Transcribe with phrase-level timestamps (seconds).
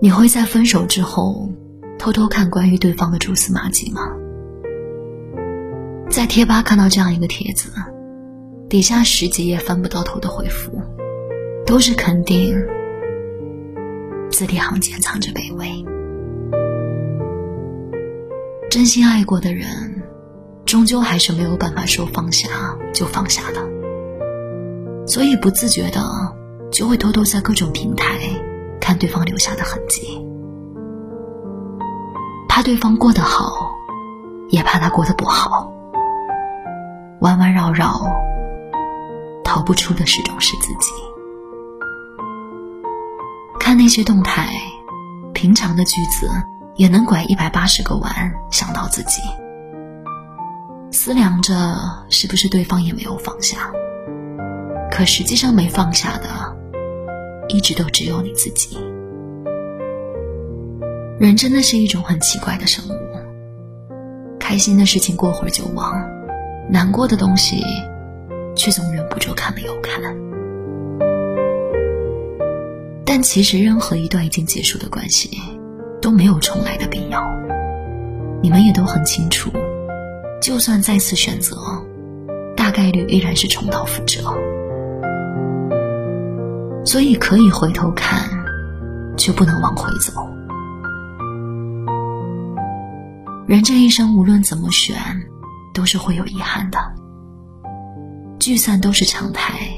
[0.00, 1.48] 你会在分手之后
[1.98, 4.02] 偷偷看关于对方的蛛丝马迹吗？
[6.10, 7.70] 在贴吧看到这样一个帖子，
[8.68, 10.70] 底下十几页翻不到头的回复，
[11.66, 12.54] 都是肯定，
[14.30, 15.84] 字里行间藏着卑微。
[18.70, 19.66] 真心爱过的人，
[20.64, 22.48] 终究还是没有办法说放下
[22.92, 23.60] 就放下的，
[25.06, 26.00] 所以不自觉的
[26.70, 28.18] 就会偷偷在各种平台
[28.80, 30.24] 看对方留下的痕迹，
[32.48, 33.70] 怕对方过得好，
[34.48, 35.70] 也怕他过得不好。
[37.20, 38.06] 弯弯绕绕，
[39.44, 40.90] 逃不出的始终是自己。
[43.58, 44.48] 看那些动态，
[45.32, 46.28] 平常的句子
[46.76, 49.22] 也能拐一百八十个弯想到自己。
[50.90, 51.76] 思量着
[52.10, 53.70] 是不是对方也没有放下，
[54.96, 56.28] 可实际上没放下的，
[57.48, 58.78] 一直都只有你自己。
[61.18, 62.94] 人真的是一种很奇怪的生物，
[64.38, 66.00] 开心的事情过会儿就忘。
[66.70, 67.60] 难过的东西，
[68.54, 70.00] 却总忍不住看了又看。
[73.04, 75.28] 但其实，任何一段已经结束的关系，
[76.00, 77.20] 都没有重来的必要。
[78.40, 79.50] 你们也都很清楚，
[80.40, 81.56] 就算再次选择，
[82.56, 84.22] 大概率依然是重蹈覆辙。
[86.84, 88.28] 所以，可以回头看，
[89.16, 90.12] 却不能往回走。
[93.46, 94.94] 人这一生，无论怎么选。
[95.74, 96.78] 都是会有遗憾的，
[98.38, 99.68] 聚散都是常态，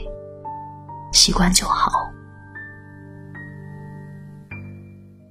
[1.11, 1.91] 习惯就好。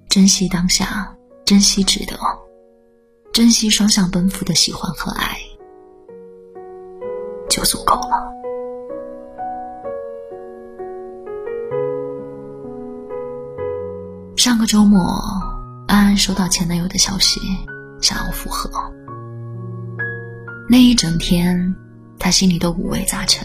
[0.09, 1.15] 珍惜当下，
[1.45, 2.17] 珍惜值得，
[3.31, 5.37] 珍惜双向奔赴的喜欢和爱，
[7.47, 8.33] 就足够了。
[14.45, 15.03] 上个周末，
[15.87, 17.41] 安安收到前男友的消息，
[17.99, 18.69] 想要复合。
[20.69, 21.75] 那一整天，
[22.19, 23.43] 他心里都五味杂陈，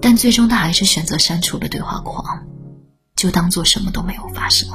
[0.00, 2.46] 但最终他还是选择删除了对话框，
[3.16, 4.68] 就当做什么都没有发生。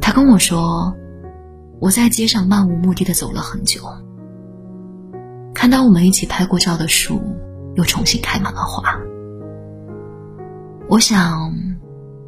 [0.00, 0.92] 他跟我说
[1.78, 3.80] ：“我在街上漫无目的的走了很久，
[5.54, 7.22] 看到我们一起拍过照的树
[7.76, 8.98] 又重新开满了花。
[10.88, 11.54] 我想，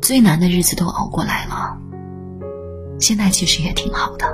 [0.00, 1.76] 最难的日子都熬过来了，
[2.98, 4.26] 现在其实也挺好的。”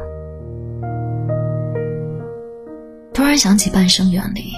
[3.12, 4.52] 突然想起《半生缘》里，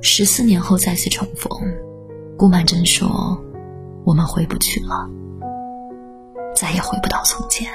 [0.00, 1.50] 十四年后再次重逢，
[2.36, 3.40] 顾曼桢说
[4.04, 5.08] ：“我们回不去了，
[6.54, 7.70] 再也回不到从前。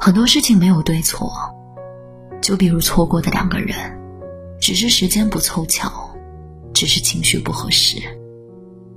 [0.00, 1.30] 很多事情没有对错，
[2.40, 3.76] 就比如错过的两个人，
[4.60, 6.10] 只是时间不凑巧，
[6.72, 7.98] 只是情绪不合适，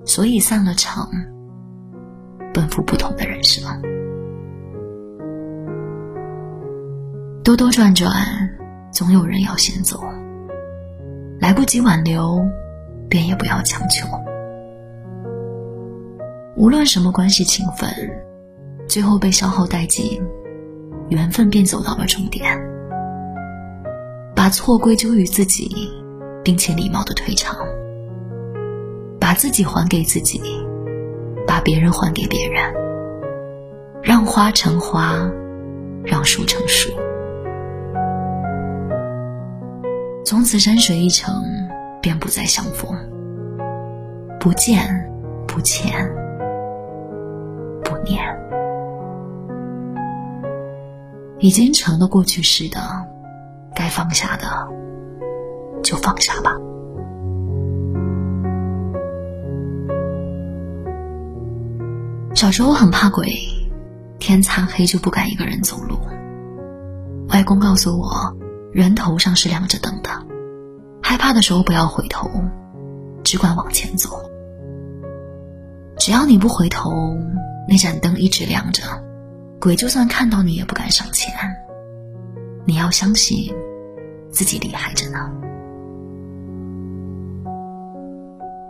[0.06, 1.10] 所以散了场，
[2.54, 3.64] 奔赴不同的人生。”
[7.44, 8.14] 兜兜转转，
[8.92, 10.00] 总有人要先走。
[11.40, 12.40] 来不及挽留，
[13.10, 14.08] 便也不要强求。
[16.56, 17.90] 无论什么关系情分，
[18.88, 20.22] 最后被消耗殆尽，
[21.10, 22.46] 缘分便走到了终点。
[24.36, 25.90] 把错归咎于自己，
[26.44, 27.58] 并且礼貌的退场。
[29.31, 30.42] 把自己还给自己，
[31.47, 32.62] 把别人还给别人。
[34.03, 35.16] 让花成花，
[36.03, 36.92] 让树成树。
[40.25, 41.34] 从此山水一程，
[42.02, 42.94] 便不再相逢。
[44.38, 44.86] 不见，
[45.47, 46.14] 不欠，
[47.86, 48.22] 不念，
[51.40, 52.81] 已经成了过去式的，
[53.74, 54.68] 该放下的
[55.81, 56.53] 就放下吧。
[62.41, 63.31] 小时候很怕鬼，
[64.18, 66.00] 天擦黑就不敢一个人走路。
[67.29, 68.35] 外公告诉我。
[68.74, 70.09] 人头上是亮着灯的，
[71.03, 72.28] 害怕的时候不要回头，
[73.23, 74.09] 只管往前走。
[75.99, 77.16] 只要你不回头，
[77.70, 78.82] 那盏灯一直亮着，
[79.59, 81.32] 鬼就算看到你也不敢上前。
[82.66, 83.53] 你要相信，
[84.32, 85.32] 自己厉害着呢。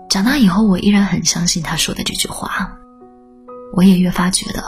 [0.10, 2.81] 长大以后，我依然很相信他说的这句话，
[3.74, 4.62] 我也越发觉得，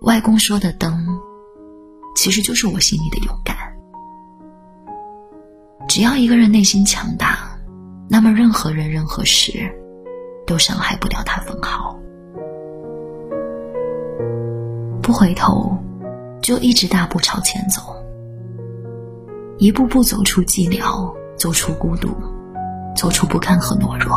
[0.00, 1.04] 外公说的灯，
[2.14, 3.56] 其实就是我心里的勇敢。
[5.88, 7.58] 只要一个人内心强大，
[8.08, 9.52] 那么任何人、任何事，
[10.46, 11.98] 都伤害不了他分毫。
[15.02, 15.76] 不回头，
[16.42, 17.80] 就一直大步朝前走，
[19.58, 22.08] 一步步走出寂寥，走出孤独，
[22.94, 24.14] 走出不堪和懦弱，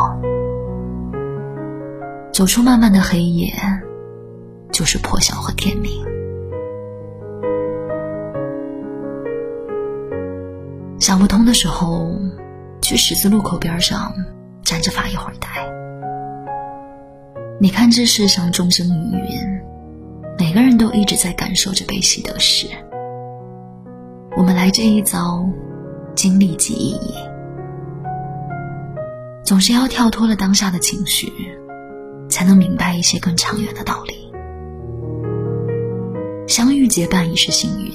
[2.32, 3.52] 走出漫漫的黑夜，
[4.80, 5.92] 就是破晓和天明。
[10.98, 12.10] 想不通的时候，
[12.80, 14.10] 去十字路口边上
[14.62, 15.50] 站着发一会儿呆。
[17.60, 19.60] 你看这世上众生芸芸，
[20.38, 22.66] 每个人都一直在感受着悲喜得失。
[24.34, 25.46] 我们来这一遭，
[26.14, 27.14] 经历即意义。
[29.44, 31.30] 总是要跳脱了当下的情绪，
[32.30, 34.19] 才能明白一些更长远的道理。
[36.50, 37.92] 相遇结伴已是幸运，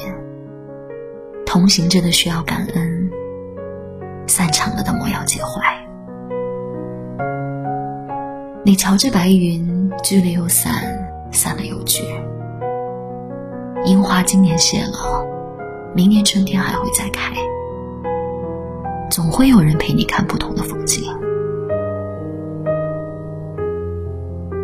[1.46, 3.12] 同行着的需要感恩，
[4.28, 5.62] 散场了的莫要介怀。
[8.64, 10.72] 你瞧这白云，聚了又散，
[11.34, 12.02] 散了又聚。
[13.84, 15.28] 樱花今年谢了，
[15.94, 17.34] 明年春天还会再开。
[19.12, 21.04] 总会有人陪你看不同的风景。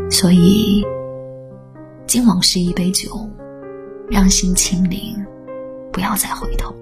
[0.09, 0.81] 所以，
[2.07, 3.09] 敬往事一杯酒，
[4.12, 5.25] 让心清零，
[5.90, 6.75] 不要再回头。